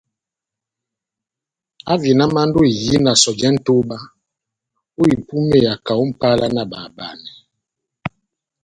Ahavinamandi 1.91 2.55
ó 2.61 2.63
ehiyi 2.69 2.97
na 3.05 3.11
sɔjɛ 3.21 3.47
nʼtoba 3.53 3.97
ó 5.01 5.03
ipúmeya 5.13 5.73
kaho 5.85 6.03
ó 6.05 6.07
Mʼpala 6.09 6.45
na 6.55 6.63
bahabanɛ. 6.71 7.31